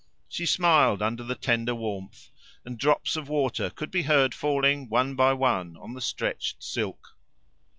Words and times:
She 0.27 0.47
smiled 0.47 1.03
under 1.03 1.21
the 1.23 1.35
tender 1.35 1.75
warmth, 1.75 2.29
and 2.65 2.75
drops 2.79 3.15
of 3.15 3.29
water 3.29 3.69
could 3.69 3.91
be 3.91 4.01
heard 4.01 4.33
falling 4.33 4.89
one 4.89 5.13
by 5.15 5.33
one 5.33 5.77
on 5.77 5.93
the 5.93 6.01
stretched 6.01 6.63
silk. 6.63 7.09